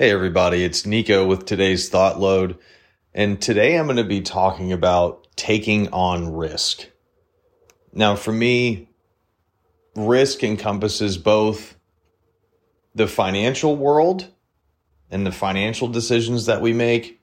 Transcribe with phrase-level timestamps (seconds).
[0.00, 2.56] Hey, everybody, it's Nico with today's Thought Load.
[3.12, 6.86] And today I'm going to be talking about taking on risk.
[7.92, 8.88] Now, for me,
[9.94, 11.76] risk encompasses both
[12.94, 14.28] the financial world
[15.10, 17.20] and the financial decisions that we make,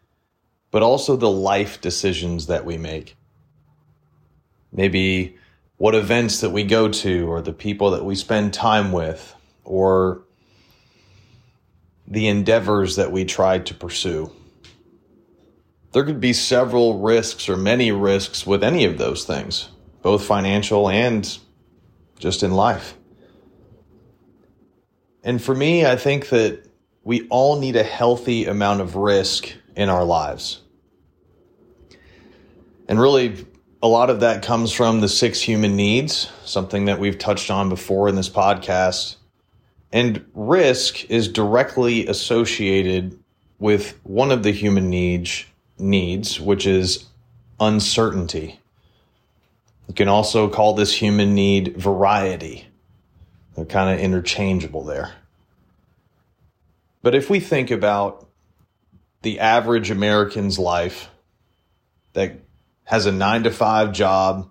[0.69, 3.17] but also the life decisions that we make.
[4.71, 5.35] Maybe
[5.77, 9.33] what events that we go to, or the people that we spend time with,
[9.63, 10.26] or
[12.07, 14.31] the endeavors that we tried to pursue.
[15.91, 19.69] There could be several risks or many risks with any of those things,
[20.01, 21.37] both financial and
[22.17, 22.95] just in life.
[25.23, 26.63] And for me, I think that
[27.03, 30.61] we all need a healthy amount of risk in our lives.
[32.87, 33.45] And really,
[33.83, 37.67] a lot of that comes from the six human needs, something that we've touched on
[37.69, 39.16] before in this podcast.
[39.91, 43.17] And risk is directly associated
[43.59, 45.45] with one of the human needs,
[45.77, 47.05] needs, which is
[47.59, 48.59] uncertainty.
[49.87, 52.67] You can also call this human need variety.
[53.55, 55.15] They're kind of interchangeable there.
[57.01, 58.27] But if we think about
[59.21, 61.09] the average American's life
[62.13, 62.39] that
[62.83, 64.49] has a nine to five job,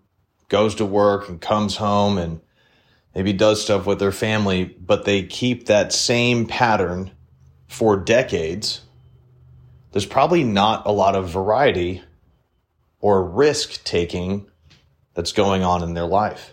[0.48, 2.40] goes to work and comes home and
[3.16, 7.10] maybe does stuff with their family, but they keep that same pattern
[7.66, 8.82] for decades,
[9.90, 12.02] there's probably not a lot of variety
[13.00, 14.46] or risk taking
[15.14, 16.52] that's going on in their life.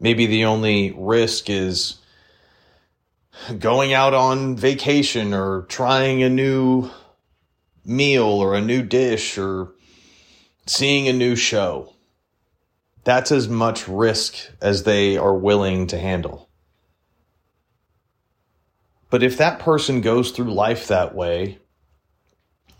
[0.00, 1.98] Maybe the only risk is
[3.58, 6.88] going out on vacation or trying a new
[7.84, 9.74] meal or a new dish or
[10.66, 11.92] seeing a new show
[13.04, 16.48] that's as much risk as they are willing to handle.
[19.10, 21.58] But if that person goes through life that way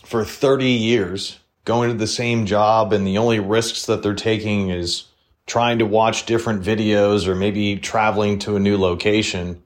[0.04, 4.70] for 30 years, going to the same job, and the only risks that they're taking
[4.70, 5.04] is
[5.46, 9.62] trying to watch different videos or maybe traveling to a new location,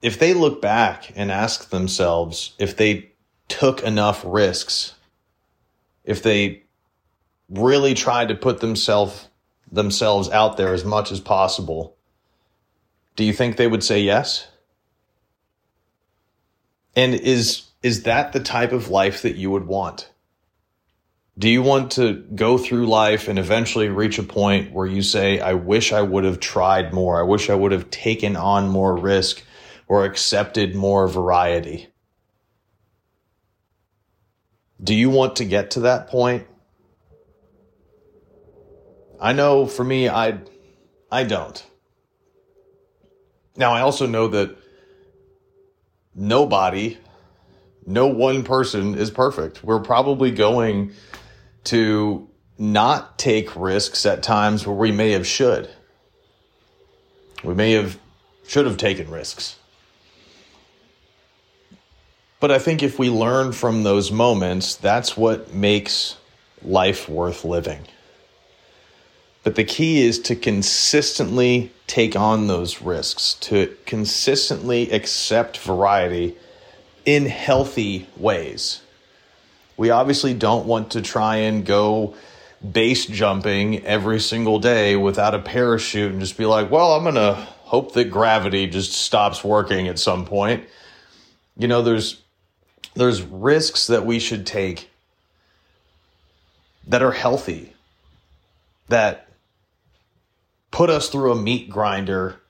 [0.00, 3.12] if they look back and ask themselves if they
[3.48, 4.94] took enough risks,
[6.04, 6.64] if they
[7.52, 9.28] really tried to put themselves
[9.70, 11.96] themselves out there as much as possible,
[13.16, 14.48] do you think they would say yes?
[16.94, 20.10] And is is that the type of life that you would want?
[21.38, 25.40] Do you want to go through life and eventually reach a point where you say,
[25.40, 27.18] I wish I would have tried more.
[27.18, 29.42] I wish I would have taken on more risk
[29.88, 31.88] or accepted more variety?
[34.82, 36.46] Do you want to get to that point?
[39.20, 40.38] I know for me, I,
[41.10, 41.64] I don't.
[43.56, 44.56] Now, I also know that
[46.14, 46.98] nobody,
[47.86, 49.62] no one person is perfect.
[49.62, 50.92] We're probably going
[51.64, 52.28] to
[52.58, 55.68] not take risks at times where we may have should.
[57.42, 57.98] We may have
[58.46, 59.56] should have taken risks.
[62.40, 66.16] But I think if we learn from those moments, that's what makes
[66.62, 67.80] life worth living.
[69.44, 76.36] But the key is to consistently take on those risks, to consistently accept variety
[77.04, 78.82] in healthy ways.
[79.76, 82.14] We obviously don't want to try and go
[82.70, 87.16] base jumping every single day without a parachute and just be like, well, I'm going
[87.16, 90.64] to hope that gravity just stops working at some point.
[91.56, 92.20] You know, there's
[92.94, 94.90] there's risks that we should take
[96.86, 97.72] that are healthy
[98.88, 99.31] that
[100.72, 102.40] put us through a meat grinder,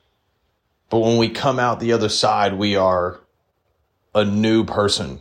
[0.88, 3.20] but when we come out the other side, we are
[4.14, 5.20] a new person.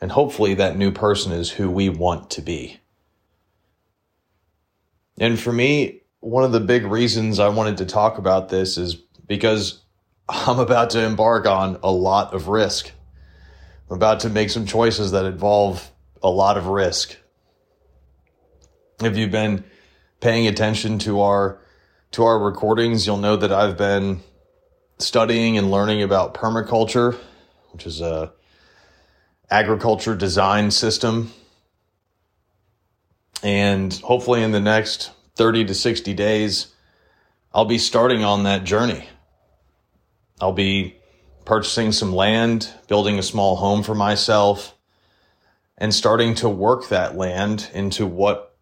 [0.00, 2.78] And hopefully, that new person is who we want to be.
[5.18, 8.94] And for me, one of the big reasons I wanted to talk about this is
[8.94, 9.82] because
[10.28, 12.92] I'm about to embark on a lot of risk.
[13.88, 15.90] I'm about to make some choices that involve
[16.22, 17.16] a lot of risk.
[19.00, 19.64] If you've been
[20.20, 21.60] paying attention to our
[22.16, 24.22] to our recordings, you'll know that I've been
[24.98, 27.14] studying and learning about permaculture,
[27.72, 28.32] which is a
[29.50, 31.30] agriculture design system.
[33.42, 36.68] And hopefully in the next 30 to 60 days,
[37.52, 39.06] I'll be starting on that journey.
[40.40, 40.96] I'll be
[41.44, 44.74] purchasing some land, building a small home for myself,
[45.76, 48.56] and starting to work that land into what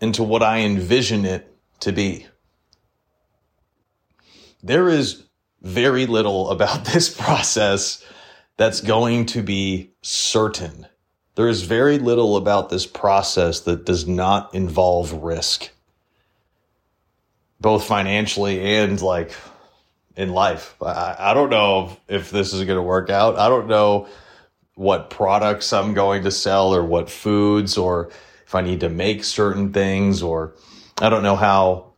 [0.00, 1.53] into what I envision it
[1.84, 2.26] to be.
[4.62, 5.24] There is
[5.62, 8.04] very little about this process
[8.56, 10.86] that's going to be certain.
[11.34, 15.70] There is very little about this process that does not involve risk,
[17.60, 19.32] both financially and like
[20.16, 20.76] in life.
[20.80, 23.36] I, I don't know if this is going to work out.
[23.36, 24.06] I don't know
[24.76, 28.10] what products I'm going to sell or what foods or
[28.46, 30.54] if I need to make certain things or
[31.00, 31.94] I don't know how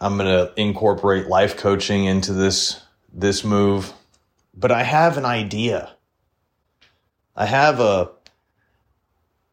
[0.00, 2.80] I'm going to incorporate life coaching into this
[3.12, 3.92] this move,
[4.54, 5.92] but I have an idea.
[7.36, 8.10] I have a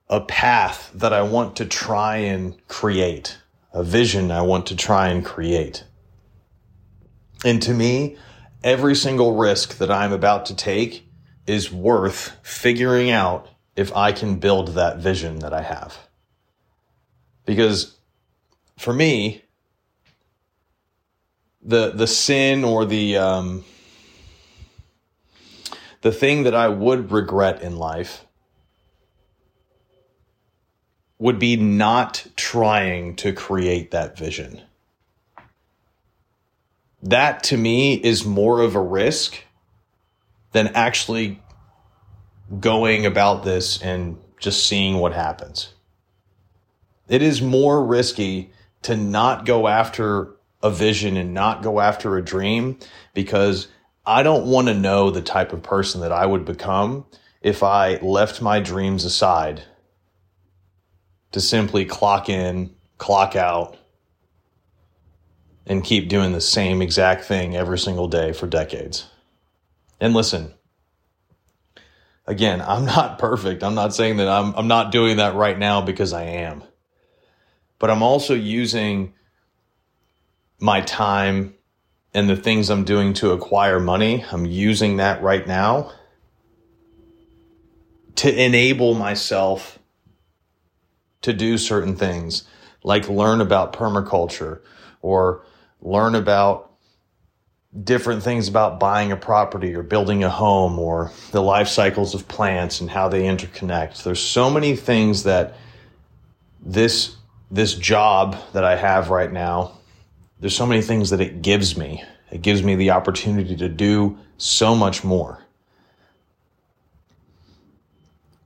[0.10, 3.38] a path that I want to try and create,
[3.74, 5.84] a vision I want to try and create.
[7.44, 8.18] And to me,
[8.64, 11.08] every single risk that I'm about to take
[11.46, 16.08] is worth figuring out if I can build that vision that I have.
[17.46, 17.97] Because
[18.78, 19.44] for me,
[21.62, 23.66] the the sin or the um,
[26.02, 28.24] the thing that I would regret in life
[31.20, 34.62] would be not trying to create that vision.
[37.02, 39.44] That to me is more of a risk
[40.52, 41.42] than actually
[42.60, 45.74] going about this and just seeing what happens.
[47.08, 48.52] It is more risky
[48.88, 52.80] to not go after a vision and not go after a dream
[53.13, 53.68] because
[54.06, 57.06] I don't want to know the type of person that I would become
[57.42, 59.63] if I left my dreams aside
[61.34, 63.78] to simply clock in, clock out,
[65.66, 69.06] and keep doing the same exact thing every single day for decades.
[70.00, 70.54] And listen,
[72.25, 73.66] again, I'm not perfect.
[73.66, 76.63] I'm not saying that I'm, I'm not doing that right now because I am.
[77.80, 79.14] But I'm also using
[80.60, 81.54] my time
[82.14, 84.26] and the things I'm doing to acquire money.
[84.32, 85.92] I'm using that right now
[88.16, 89.78] to enable myself
[91.22, 92.44] to do certain things
[92.84, 94.62] like learn about permaculture
[95.02, 95.46] or
[95.82, 96.72] learn about
[97.84, 102.28] different things about buying a property or building a home or the life cycles of
[102.28, 104.04] plants and how they interconnect.
[104.04, 105.56] There's so many things that
[106.60, 107.16] this
[107.50, 109.74] this job that I have right now,
[110.40, 112.04] there's so many things that it gives me.
[112.32, 115.44] It gives me the opportunity to do so much more.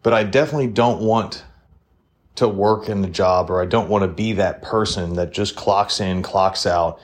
[0.04, 1.44] But I definitely don't want
[2.36, 5.56] to work in the job or I don't want to be that person that just
[5.56, 7.00] clocks in, clocks out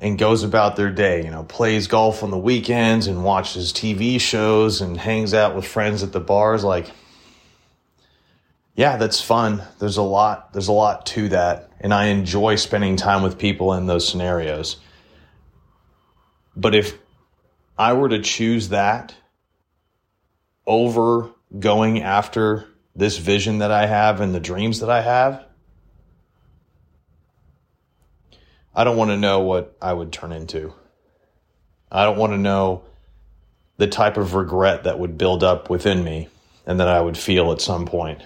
[0.00, 4.20] and goes about their day, you know, plays golf on the weekends and watches TV
[4.20, 6.90] shows and hangs out with friends at the bars like
[8.78, 9.60] yeah, that's fun.
[9.80, 13.74] There's a lot there's a lot to that and I enjoy spending time with people
[13.74, 14.76] in those scenarios.
[16.54, 16.96] But if
[17.76, 19.16] I were to choose that
[20.64, 21.28] over
[21.58, 25.44] going after this vision that I have and the dreams that I have,
[28.76, 30.72] I don't want to know what I would turn into.
[31.90, 32.84] I don't want to know
[33.76, 36.28] the type of regret that would build up within me
[36.64, 38.22] and that I would feel at some point.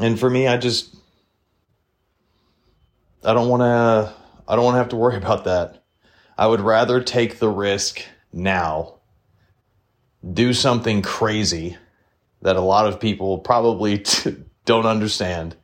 [0.00, 0.94] And for me, I just
[3.22, 4.14] I don't want to
[4.48, 5.82] I don't want to have to worry about that.
[6.38, 8.02] I would rather take the risk
[8.32, 8.94] now.
[10.32, 11.76] Do something crazy
[12.42, 15.56] that a lot of people probably t- don't understand.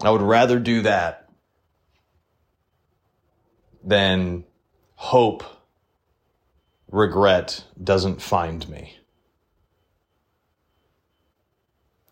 [0.00, 1.28] I would rather do that
[3.82, 4.44] than
[4.94, 5.42] hope
[6.90, 8.96] regret doesn't find me.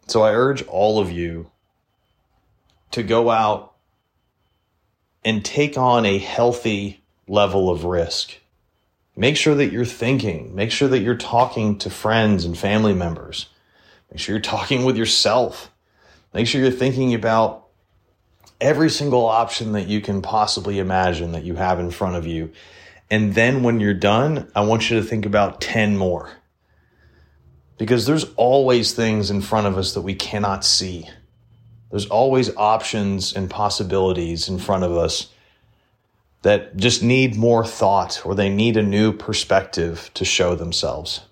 [0.06, 1.50] So I urge all of you
[2.92, 3.74] to go out
[5.24, 8.36] and take on a healthy level of risk.
[9.16, 10.54] Make sure that you're thinking.
[10.54, 13.48] Make sure that you're talking to friends and family members.
[14.10, 15.72] Make sure you're talking with yourself.
[16.32, 17.66] Make sure you're thinking about
[18.60, 22.52] every single option that you can possibly imagine that you have in front of you.
[23.10, 26.30] And then when you're done, I want you to think about 10 more.
[27.78, 31.08] Because there's always things in front of us that we cannot see.
[31.90, 35.28] There's always options and possibilities in front of us
[36.42, 41.22] that just need more thought or they need a new perspective to show themselves.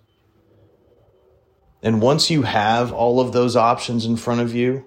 [1.83, 4.87] And once you have all of those options in front of you,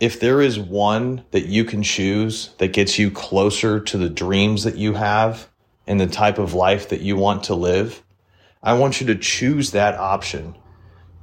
[0.00, 4.64] if there is one that you can choose that gets you closer to the dreams
[4.64, 5.48] that you have
[5.86, 8.02] and the type of life that you want to live,
[8.62, 10.56] I want you to choose that option,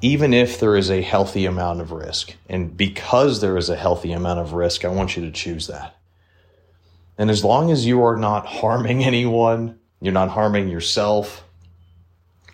[0.02, 2.36] even if there is a healthy amount of risk.
[2.50, 5.96] And because there is a healthy amount of risk, I want you to choose that.
[7.18, 11.44] And as long as you are not harming anyone, you're not harming yourself,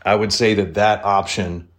[0.04, 1.70] I would say that that option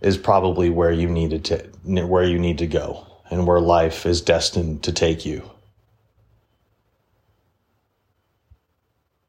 [0.00, 4.20] is probably where you needed to where you need to go and where life is
[4.20, 5.50] destined to take you.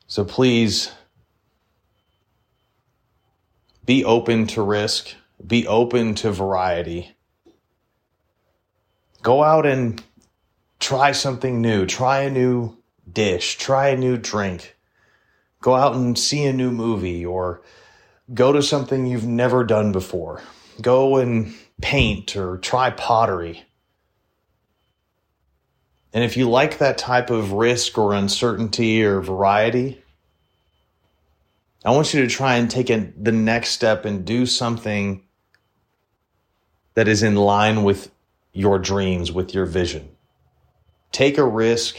[0.07, 0.91] So please
[3.85, 5.13] be open to risk,
[5.45, 7.15] be open to variety.
[9.21, 10.03] Go out and
[10.79, 12.77] try something new, try a new
[13.11, 14.75] dish, try a new drink.
[15.61, 17.61] Go out and see a new movie or
[18.33, 20.41] go to something you've never done before.
[20.81, 23.63] Go and paint or try pottery.
[26.13, 30.01] And if you like that type of risk or uncertainty or variety,
[31.85, 35.21] I want you to try and take a, the next step and do something
[36.95, 38.09] that is in line with
[38.53, 40.09] your dreams, with your vision.
[41.11, 41.97] Take a risk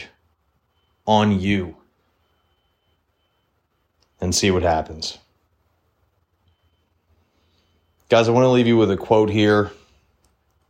[1.05, 1.77] on you
[4.19, 5.19] and see what happens.
[8.09, 9.71] Guys, I want to leave you with a quote here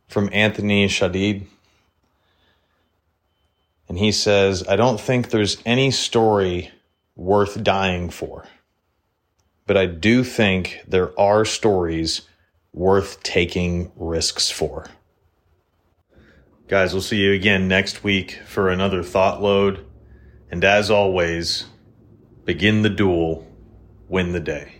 [0.06, 1.44] from Anthony Shadid.
[3.88, 6.70] And he says, I don't think there's any story
[7.16, 8.44] worth dying for
[9.68, 12.22] but I do think there are stories
[12.72, 14.86] worth taking risks for.
[16.68, 19.84] Guys, we'll see you again next week for another thought load.
[20.50, 21.66] And as always,
[22.46, 23.46] begin the duel,
[24.08, 24.77] win the day.